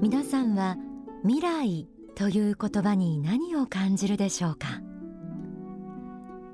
[0.00, 0.76] 皆さんは
[1.22, 4.82] 未来という言葉に何を感じるでしょうか？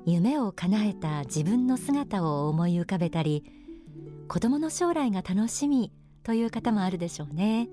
[0.05, 3.43] 夢を叶えた自分の姿を思い浮かべたり
[4.29, 5.91] 子供の将来が楽しみ
[6.23, 7.67] という方もあるでしょうね。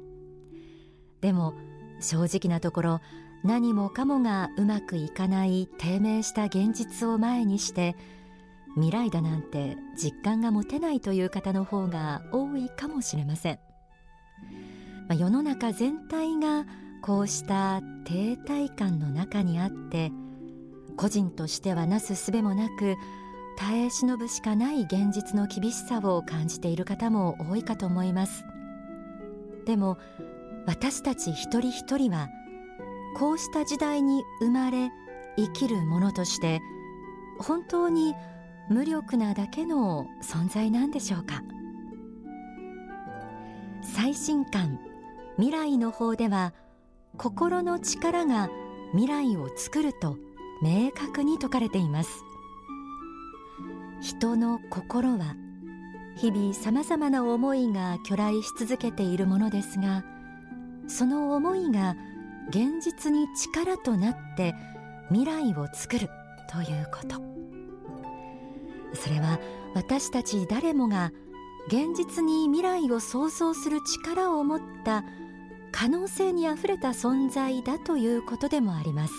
[1.21, 1.55] でも
[2.01, 3.01] 正直なところ
[3.45, 7.95] 何もかもがうまくいかない低迷した現実を前にして
[8.75, 13.59] 未来だなんて実感が持てないという方の方が多いかもしれません、
[15.09, 16.67] まあ、世の中全体が
[17.03, 20.13] こうした停滞感の中にあって
[20.97, 22.97] 個人としてはなすすべもなく
[23.57, 28.45] 耐え忍ぶしかない現実の厳しさを感じている方も多いかと思います。
[29.67, 29.99] でも
[30.67, 32.29] 私たち一人一人は
[33.17, 34.91] こうした時代に生まれ
[35.37, 36.61] 生きるものとして
[37.39, 38.15] 本当に
[38.71, 41.43] 無力なだけの存在なんでしょうか？
[43.83, 44.79] 最新刊
[45.37, 46.55] 未来の方では
[47.19, 48.49] 心の力が
[48.93, 50.17] 未来を作ると
[50.63, 52.23] 明確に説かれています。
[54.01, 55.35] 人の心は
[56.17, 60.05] 日々さまざまな思いが去来し続けているものですが
[60.87, 61.97] その思いが
[62.51, 64.55] 現実に力となって
[65.09, 66.09] 未来を作る
[66.49, 67.40] ということ。
[68.95, 69.39] それは
[69.75, 71.13] 私たち誰もが
[71.69, 75.05] 現実に未来を想像する力を持った
[75.73, 79.15] 可能性にあふれた存在だということでもあります。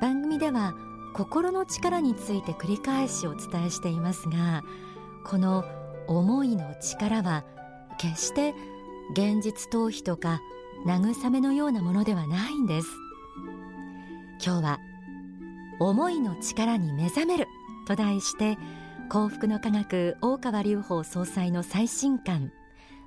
[0.00, 0.74] 番組では
[1.14, 4.62] 心の力について繰り返しお伝えしていますが
[5.24, 5.64] この
[6.08, 7.44] 思いの力は
[7.98, 8.54] 決して
[9.12, 10.40] 現実逃避とか
[10.84, 12.88] 慰めのようなものではないんです。
[14.44, 14.78] 今日は
[15.80, 17.46] 思いの力に目覚める。
[17.86, 18.56] と題して
[19.08, 22.50] 幸福の科学大川隆法総裁の最新刊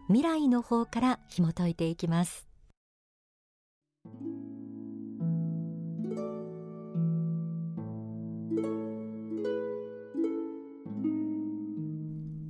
[0.07, 2.47] 未来の方から紐解いていきます。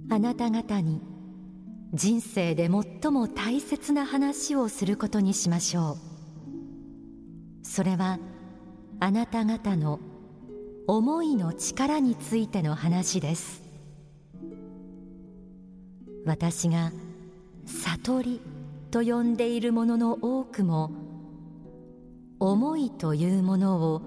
[0.10, 1.02] あなた方に
[1.94, 5.98] 人生で最も大切な話をすることにしましょう。
[7.64, 8.20] それは
[9.00, 10.00] あなた方の
[10.90, 13.62] 思いの力についての話です。
[16.26, 16.94] 私が
[17.66, 18.42] 悟り
[18.90, 20.92] と呼んでいるものの多くも
[22.40, 24.02] 思いというものを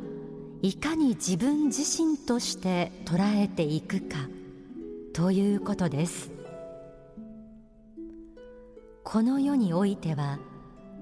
[0.63, 4.17] いかに自分自身として捉えていくか
[5.13, 6.31] ということです。
[9.05, 10.39] この世においては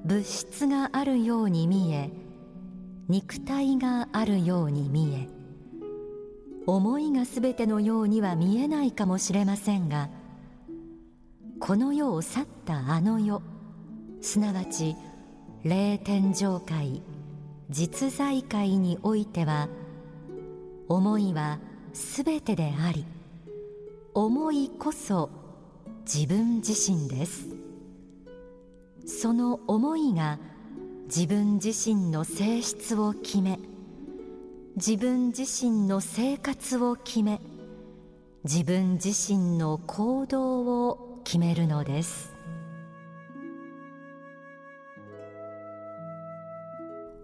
[0.05, 2.11] 物質があるように見え
[3.09, 5.38] 肉体があるように見え
[6.71, 10.11] 思いがすべてのようには見えないかもしれませんが
[11.61, 13.41] この世を去ったあの世
[14.21, 14.95] すなわち
[15.65, 17.01] 霊天上界
[17.71, 19.71] 実在界においては
[20.89, 21.59] 思いは
[21.95, 23.07] すべてであり
[24.13, 25.31] 思いこそ
[26.05, 27.49] 自分自身です。
[29.07, 30.39] その思いが
[31.07, 33.59] 自分自身の性質を決め
[34.79, 37.41] 自分自身の生活を決め
[38.45, 42.33] 自分自身の行動を決めるのです。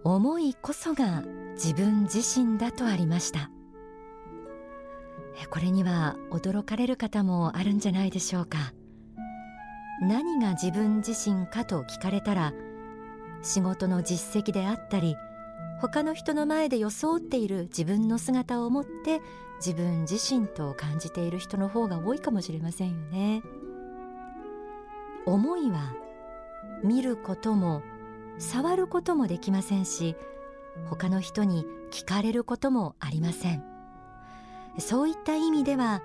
[0.03, 1.23] 思いこそが
[1.53, 3.49] 自分自身だとありました。
[5.49, 8.73] これには驚かれる方もあるんじゃないでしょうか。
[10.01, 12.51] 何が自分自身かと聞かれたら
[13.41, 15.15] 仕事の実績であったり
[15.87, 19.21] 他の人の前で装っている自分の姿を持って
[19.63, 23.43] 自分自身と感じている人の方が多いかもしれませんよね。
[25.27, 25.93] 思いは
[26.83, 27.83] 見ることも
[28.39, 30.15] 触ることもできませんし
[30.89, 33.63] 他の人に聞かれることもありません。
[34.79, 36.01] そういった意味では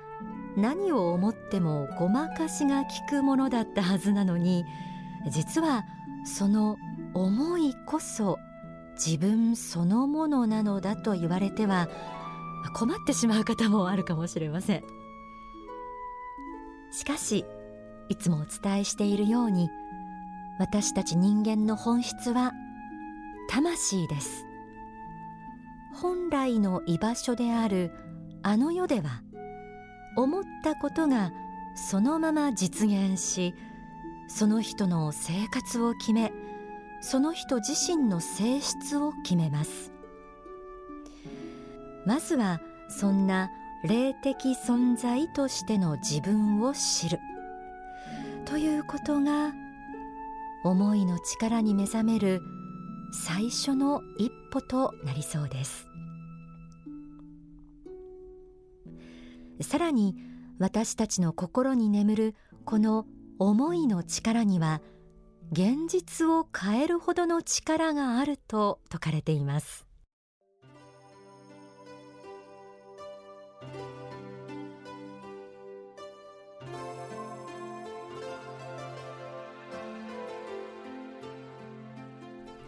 [0.58, 4.62] 何を思ってもごまかしが効くものだったはずなのに
[5.30, 5.84] 実は
[6.26, 6.76] その
[7.14, 8.38] 思いこそ
[9.04, 11.88] 自分そのものなのだと言われては
[12.74, 14.84] 困ってしまう方もあるかもしれません。
[16.92, 17.44] しかし
[18.08, 19.70] いつもお伝えしているように
[20.58, 22.52] 私たち人間の本質は
[23.48, 24.44] 魂です。
[25.94, 27.92] 本来の居場所である
[28.42, 29.22] あの世では
[30.16, 31.32] 思ったことが
[31.74, 33.54] そのまま実現し
[34.28, 36.32] その人の生活を決め
[37.00, 39.92] その人自身の性質を決めます。
[42.06, 43.50] まずはそんな
[43.84, 47.18] 霊的存在としての自分を知る。
[48.44, 49.52] ということが
[50.64, 52.42] 思いの力に目覚める
[53.12, 55.86] 最初の一歩となりそうです。
[59.62, 60.16] さらに
[60.58, 63.06] 私たちの心に眠るこの
[63.38, 64.82] 思いの力には
[65.52, 69.84] 現実を変えるほどの力があると説かれています。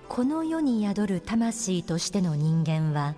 [0.08, 3.14] この世に宿る魂としての人間は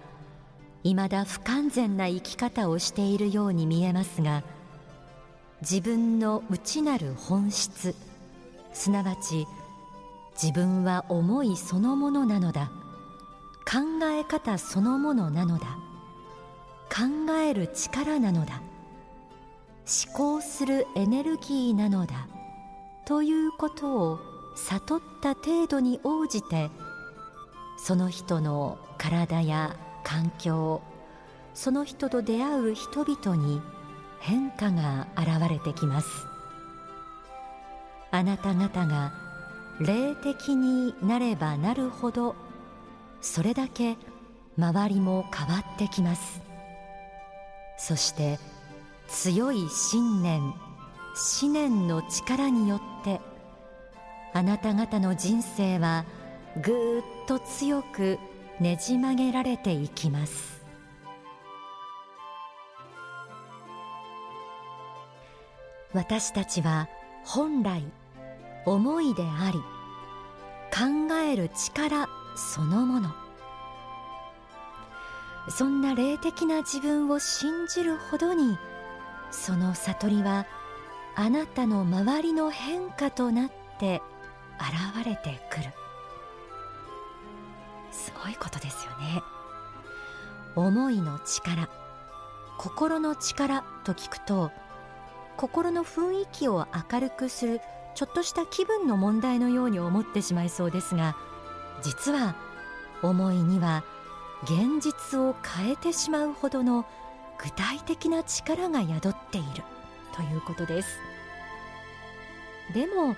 [0.84, 4.44] 未だ不完全な生き方をしているように見えますが
[5.60, 7.96] 自分の内なる本質
[8.74, 9.48] すなわち
[10.40, 12.70] 自分は思いそのものなのだ。
[13.64, 15.78] 考え方そのものなのだ。
[16.90, 18.60] 考える力なのだ。
[20.06, 22.26] 思考するエネルギーなのだ。
[23.06, 24.18] ということを
[24.56, 26.70] 悟った程度に応じて
[27.76, 30.80] その人の体や環境
[31.54, 33.60] その人と出会う人々に
[34.20, 36.08] 変化が現れてきます。
[38.14, 39.12] あなた方が
[39.80, 42.36] 霊的になればなるほど
[43.20, 43.96] それだけ
[44.56, 46.40] 周りも変わってきます。
[47.76, 48.38] そして
[49.08, 50.54] 強い信念
[51.42, 53.20] 思念の力によって
[54.32, 56.04] あなた方の人生は
[56.62, 58.20] ぐっと強く
[58.60, 60.62] ねじ曲げられていきます。
[65.92, 66.88] 私たちは
[67.24, 67.82] 本来
[68.66, 69.58] 思いであり
[70.72, 73.10] 考える力そのもの。
[75.48, 78.58] そんな霊的な自分を信じるほどに
[79.30, 80.46] その悟りは
[81.16, 84.00] あなたの周りの変化となって
[84.58, 85.70] 現れてくる。
[87.92, 89.22] すごいことですよね。
[90.56, 91.68] 思いの力
[92.58, 94.50] 心の力と聞くと
[95.36, 97.60] 心の雰囲気を明るくする
[97.94, 101.16] ちょっとした気分の問題のように思ってしまいそうですが
[101.82, 102.34] 実は
[103.02, 103.84] 思いには
[104.44, 106.86] 現実を変えてしまうほどの
[107.42, 109.62] 具体的な力が宿っている
[110.14, 110.98] ということです。
[112.72, 113.16] でも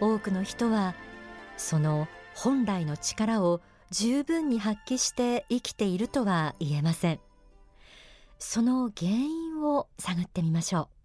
[0.00, 0.94] 多くの人は
[1.56, 3.60] その本来の力を
[3.90, 7.20] 十分に発揮して生きているとは言えません。
[8.38, 11.03] その原因を探ってみましょう。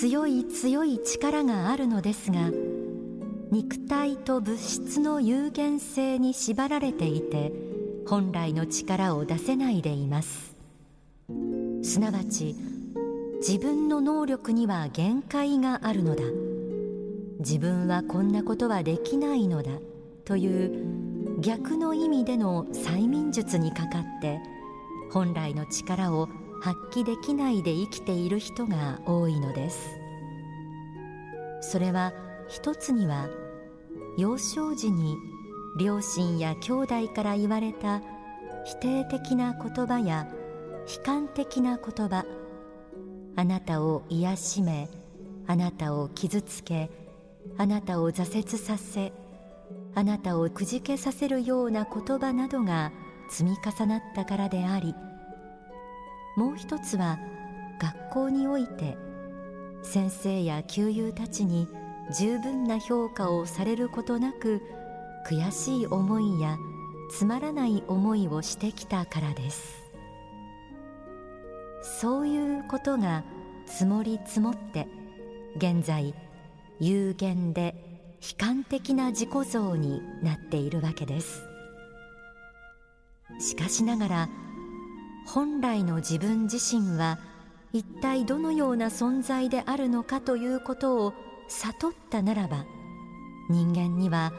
[0.00, 2.52] 強い強い力があるのですが
[3.50, 7.50] 肉体と物質の有限性に縛られていて
[8.06, 10.54] 本来の力を出せないでいます。
[11.82, 12.54] すなわち
[13.40, 16.22] 自分の能力には限界があるのだ。
[17.40, 19.72] 自分はこんなことはできないのだ。
[20.24, 24.38] という逆の意味での催眠術にかかって
[25.10, 26.28] 本来の力を
[26.60, 29.98] 発揮できないで生きている人が多いのです。
[31.60, 32.12] それは
[32.48, 33.28] 一つには
[34.16, 35.16] 幼少時に
[35.78, 38.00] 両親や兄弟から言われた
[38.64, 40.28] 否定的な言葉や
[40.96, 42.24] 悲観的な言葉。
[43.36, 44.88] あなたを癒しめ
[45.46, 46.90] あなたを傷つけ
[47.56, 49.12] あなたを挫折させ
[49.94, 52.92] あなたをくじけさせるような言葉などが
[53.30, 54.92] 積み重なったからであり
[56.38, 57.18] もう一つは
[57.80, 58.96] 学校において
[59.82, 61.66] 先生や旧友たちに
[62.16, 64.62] 十分な評価をされることなく
[65.28, 66.56] 悔しい思いや
[67.10, 69.82] つまらない思いをしてきたからです。
[71.82, 73.24] そういうことが
[73.66, 74.86] 積もり積もって
[75.56, 76.14] 現在
[76.78, 77.74] 有限で
[78.20, 81.42] 悲観的な自己像になっているわけです。
[83.40, 84.28] しかしながら
[85.34, 87.18] 本来の自分自身は
[87.74, 91.12] 一体どのような存在であるのかということを
[91.48, 92.64] 悟ったならば
[93.50, 94.32] 人間には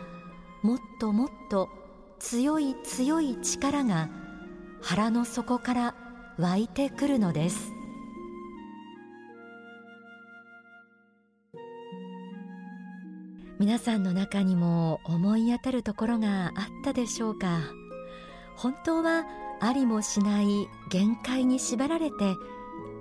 [0.63, 1.69] もっともっと
[2.17, 4.09] 強い強い力が
[4.81, 5.95] 腹の底から
[6.39, 7.71] 湧いてくるのです。
[13.59, 16.53] 皆さんの中にも思い当たるところがあっ
[16.83, 17.59] たでしょうか？
[18.55, 19.25] 本当は
[19.61, 22.35] ありもしない限界に縛られて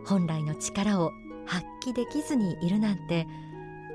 [0.04, 1.12] 本来の力を
[1.46, 3.26] 発揮できずにいるなんて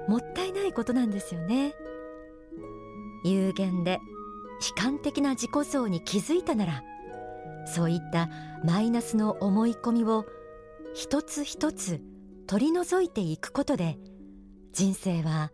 [0.08, 1.74] もったいないことなんですよね。
[3.24, 4.00] 有限で
[4.76, 6.84] 悲観的な自己像に気づいたなら
[7.66, 8.30] そういった
[8.64, 10.26] マイナスの思い込みを
[10.94, 12.02] 一つ一つ
[12.48, 13.98] 取り除いていくことで
[14.74, 15.52] 人生は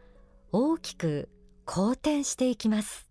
[0.51, 1.29] 大きく
[1.65, 3.08] 好転していきます。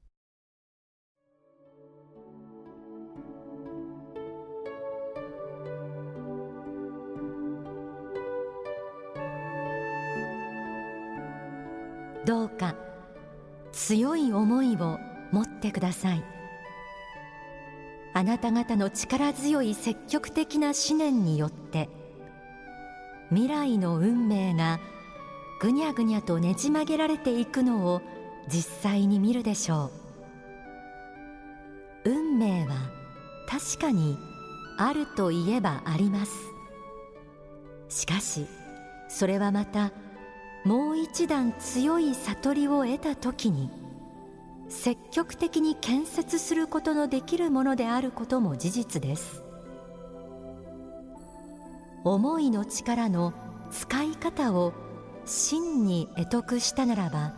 [13.78, 14.98] 強い思いを
[15.30, 16.24] 持ってください。
[18.12, 21.88] あなた方の力強い積極的な思念によって
[23.30, 24.80] 未来の運命が
[25.60, 28.02] ぐにゃぐにゃとねじ曲げられていくのを
[28.48, 29.92] 実際に見るでしょ
[32.04, 32.10] う。
[32.10, 32.74] 運命は
[33.48, 34.18] 確かに
[34.76, 36.32] あるといえばあります。
[37.88, 38.46] しかし
[39.08, 39.92] それはまた
[40.64, 43.70] もう一段強い悟りを得た時に
[44.68, 49.42] 積極的に建設することのできるものであることも事実です。
[52.04, 53.32] 思いの力の
[53.70, 54.72] 使い方を
[55.24, 57.34] 真に得得したならば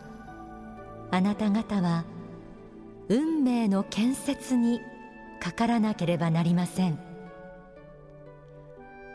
[1.10, 2.04] あなた方は
[3.08, 4.80] 運命の建設に
[5.40, 6.98] かからなければなりません。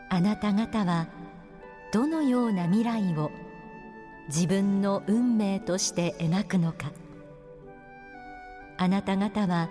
[0.08, 1.08] あなた方は
[1.92, 3.30] どのような未来を
[4.28, 6.92] 自分の運命として描くのか。
[8.78, 9.70] あなた方は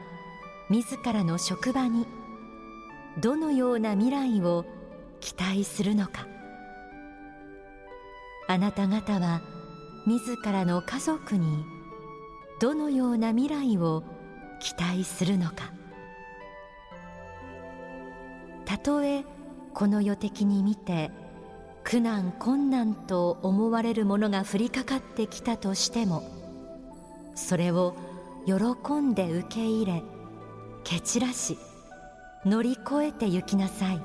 [0.69, 2.07] 自らの職場に
[3.21, 4.65] どのような未来を
[5.19, 6.27] 期待するのか。
[8.47, 9.41] あなた方は
[10.05, 11.65] 自らの家族に
[12.59, 14.03] どのような未来を
[14.59, 15.73] 期待するのか。
[18.65, 19.23] たとえ
[19.73, 21.11] この世的に見て
[21.85, 26.23] 苦難困難と思われるものが降りかかってきたとしても
[27.35, 27.95] それを
[28.47, 30.03] 喜んで受け入れ
[30.83, 31.59] 蹴散らし
[32.43, 34.01] 乗り越えて行きなさい。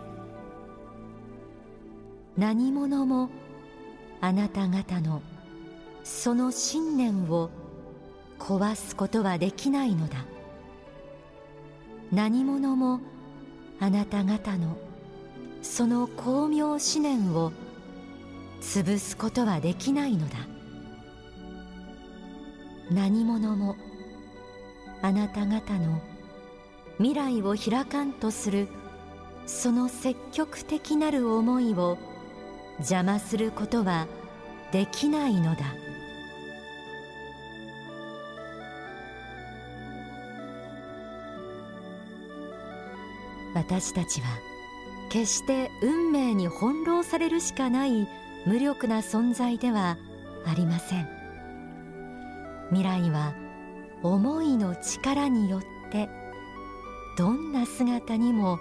[2.36, 3.28] 何者も
[4.20, 5.22] あなた方の
[6.04, 7.50] その信念を
[8.38, 10.24] 壊すことはできないのだ。
[12.12, 13.00] 何者も
[13.78, 14.76] あなた方の
[15.62, 17.52] その巧妙思念を
[18.60, 20.36] 潰すことはできないのだ。
[22.90, 23.76] 何者も
[25.02, 26.00] あなた方の
[26.98, 28.68] 未来を開かんとする
[29.46, 31.98] その積極的なる思いを
[32.78, 34.06] 邪魔することは
[34.72, 35.64] できないのだ。
[43.54, 44.26] 私たちは
[45.10, 48.06] 決して運命に翻弄されるしかない
[48.46, 49.98] 無力な存在では
[50.46, 51.08] ありません。
[52.68, 53.34] 未来は
[54.02, 56.08] 思いの力によって
[57.18, 58.58] どんな姿にも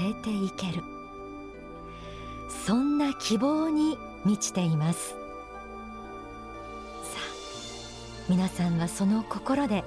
[0.00, 0.82] 変えていける。
[2.66, 5.10] そんな希望に満ちています。
[5.10, 5.14] さ
[7.16, 7.20] あ
[8.28, 9.84] 皆さんはその心で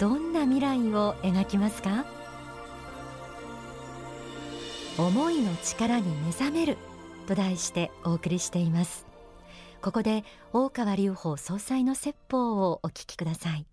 [0.00, 2.04] どんな未来を描きますか？
[4.98, 6.76] 思いの力に目覚める。
[7.22, 9.06] と題してお送りしています。
[9.80, 13.66] ここで大川隆法総裁の説法をお聞きください。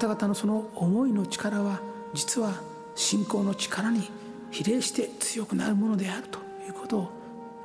[0.00, 1.80] なた方のその思いの力は
[2.14, 2.54] 実は
[2.94, 4.08] 信仰の力に
[4.50, 7.10] 比例して強くなるものであるということを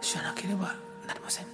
[0.02, 0.76] 知らなければ
[1.08, 1.46] なりません。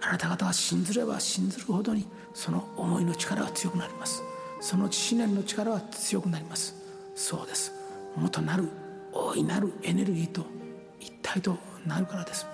[0.00, 4.22] あなた方は信ずれば信ずるほどにその思いの力は強くなります。
[4.60, 6.76] その思念の力は強くなります。
[7.16, 7.72] そうです。
[8.14, 8.68] 元なる
[9.12, 10.46] 大いなるエネルギーと
[11.00, 12.46] 一体となるからです。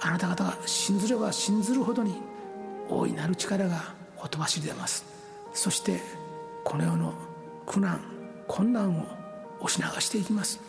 [0.00, 2.14] あなた方が信ずれば信ずるほどに
[2.88, 5.04] 大いなる力がほとばしり出ます。
[5.52, 6.00] そして
[6.64, 7.14] この世の
[7.66, 8.00] 苦難
[8.48, 9.06] 困難を
[9.60, 10.60] 押し流していきます。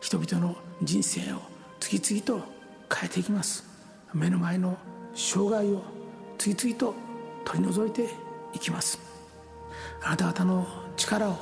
[0.00, 1.40] 人々の人生を
[1.80, 2.46] 次々と
[2.92, 3.64] 変えていきます。
[4.12, 4.76] 目の前の
[5.14, 5.82] 障害を
[6.38, 6.94] 次々と
[7.44, 8.08] 取り除いて
[8.54, 8.98] いきます。
[10.02, 10.66] あなた方の
[10.96, 11.36] 力を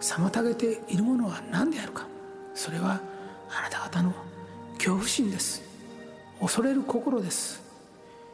[0.00, 2.06] 妨げているものは何であるか。
[2.54, 3.00] それは
[3.50, 4.12] あなた方の
[4.74, 5.62] 恐怖心です。
[6.40, 7.62] 恐れる心です。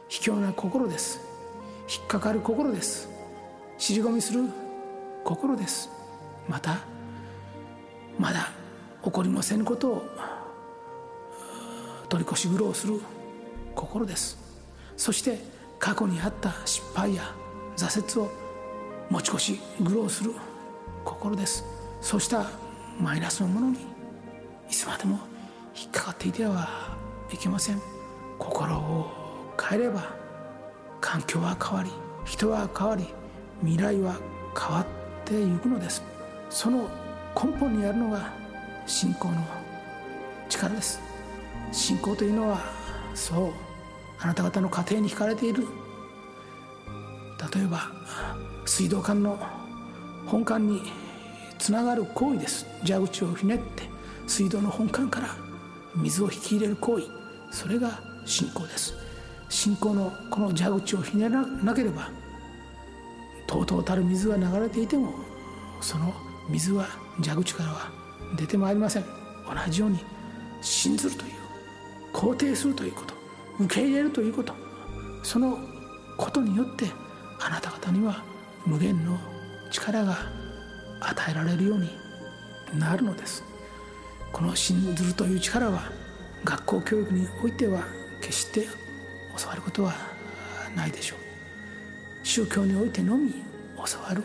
[0.09, 1.19] 卑怯な心です。
[1.89, 3.09] 引っかかる心です。
[3.77, 4.43] 尻込みする
[5.23, 5.89] 心です。
[6.47, 6.79] また
[8.19, 8.51] まだ
[9.03, 10.05] 起こりませんことを
[12.09, 12.99] 取り越し苦労する
[13.75, 14.37] 心です。
[14.97, 15.39] そして
[15.79, 17.33] 過去にあった失敗や
[17.77, 18.31] 挫折を
[19.09, 20.31] 持ち越し苦労する
[21.03, 21.63] 心です。
[22.01, 22.45] そうした
[22.99, 23.77] マイナスのものに
[24.69, 25.19] いつまでも
[25.75, 26.67] 引っかかっていては
[27.31, 27.81] いけません。
[28.37, 29.11] 心を
[29.59, 30.13] 変えれば
[30.99, 31.91] 環境は変わり
[32.25, 33.07] 人は変わり
[33.61, 34.15] 未来は
[34.59, 34.85] 変わっ
[35.31, 36.03] ていくのです。
[36.49, 36.89] その
[37.33, 38.33] 根本にあるのが
[38.85, 39.35] 信仰の
[40.49, 40.99] 力です。
[41.71, 42.59] 信仰というのは
[43.15, 43.53] そう
[44.19, 45.65] あなた方の家庭に惹かれている。
[47.53, 47.91] 例えば
[48.65, 49.39] 水道管の
[50.27, 50.81] 本管に
[51.57, 52.65] つながる行為です。
[52.83, 53.83] 蛇口をひねって
[54.27, 55.29] 水道の本管から
[55.95, 57.05] 水を引き入れる行為。
[57.51, 58.93] それが信仰です。
[59.47, 62.09] 信仰のこの蛇口をひねらなければ
[63.51, 65.13] とうとうたる水が流れていても
[65.81, 66.13] その
[66.47, 66.87] 水は
[67.21, 67.91] 蛇口からは
[68.37, 69.03] 出てまいりません。
[69.03, 69.09] 同
[69.69, 69.99] じように
[70.61, 71.31] 信ずるという
[72.13, 73.13] 肯定するということ
[73.59, 74.53] 受け入れるということ。
[75.23, 75.59] その
[76.17, 76.85] ことによって
[77.41, 78.23] あなた方には
[78.65, 79.17] 無限の
[79.69, 80.17] 力が
[81.01, 81.89] 与えられるように
[82.79, 83.43] なるのです。
[84.31, 85.91] この信ずるという力は
[86.45, 87.83] 学校教育においては
[88.21, 88.65] 決して
[89.37, 89.93] 教わることは
[90.73, 91.20] ないでしょう。
[92.23, 93.33] 宗教においてのみ
[93.77, 94.21] 教わる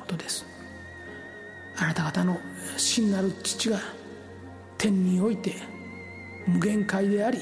[0.00, 0.46] ことです。
[1.76, 2.38] あなた方の
[2.76, 3.78] 真なる父が
[4.76, 5.54] 天において
[6.46, 7.40] 無限界であり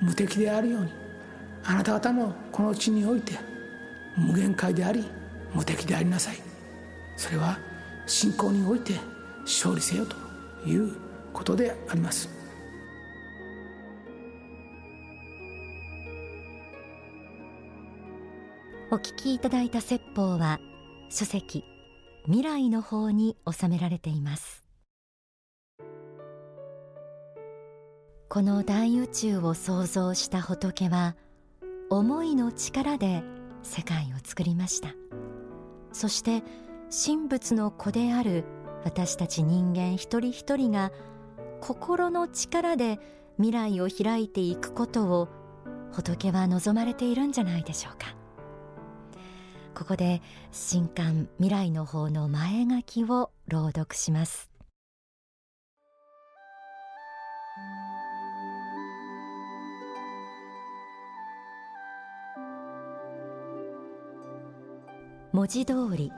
[0.00, 0.92] 無敵であるように
[1.64, 3.34] あなた方もこの地において
[4.16, 5.04] 無限界であり
[5.54, 6.36] 無敵でありなさい。
[7.16, 7.58] それは
[8.06, 8.94] 信仰において
[9.44, 10.16] 勝利せよと
[10.66, 10.96] いう
[11.32, 12.33] ことであります。
[18.94, 20.60] お聞きいただいた説法は
[21.10, 21.64] 書籍
[22.26, 24.68] 未来の方に収められています。
[28.28, 31.16] この大宇宙を創造した仏は
[31.90, 33.24] 思いの力で
[33.64, 34.90] 世界を作りました。
[35.90, 36.44] そして
[37.04, 38.44] 神仏の子である
[38.84, 40.92] 私たち人間一人一人が
[41.60, 43.00] 心の力で
[43.38, 45.28] 未来を開いていくことを
[45.90, 48.14] 仏は望まれているんじゃないでしょうか。
[49.74, 54.50] ここで新刊未来の方の前書きを朗読します。
[65.32, 66.12] 文字通り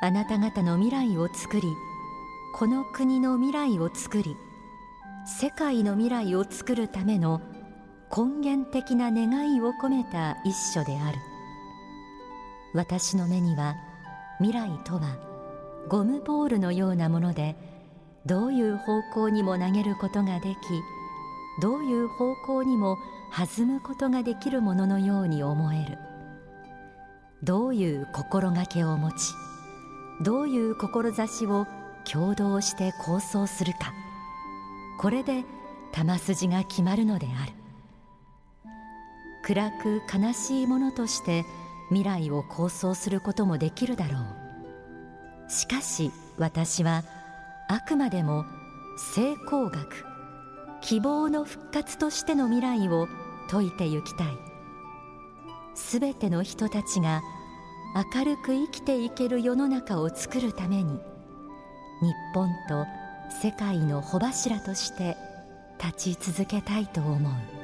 [0.00, 1.62] あなた方の未来を作り
[2.56, 4.34] この国の未来を作り
[5.24, 7.40] 世界の未来を作るための
[8.10, 11.31] 根源的な願いを込めた一書である。
[12.74, 13.76] 私の目には
[14.38, 15.16] 未来とは
[15.88, 17.56] ゴムボールのようなもので
[18.24, 20.56] どういう方向にも投げることができ
[21.60, 22.98] どういう方向にも
[23.36, 25.98] 弾むことができるもののように思える。
[27.42, 29.34] どういう心がけを持ち
[30.22, 31.66] どういう志を
[32.04, 33.92] 共同して構想するか。
[34.98, 35.44] これで
[35.92, 37.52] 玉筋が決まるのである。
[39.42, 41.44] 暗く悲しいものとして
[41.92, 45.50] 未来を構想することもできるだろう。
[45.50, 47.04] しかし私は
[47.68, 48.46] あくまでも
[49.14, 50.06] 成功学
[50.80, 53.06] 希望の復活としての未来を
[53.48, 54.26] 説いてゆきたい。
[55.74, 57.22] すべての人たちが
[58.14, 60.94] 明るく生きていける世の中を作るために
[62.00, 62.86] 日本と
[63.42, 65.16] 世界の穂柱として
[65.78, 67.61] 立ち続けたいと思う。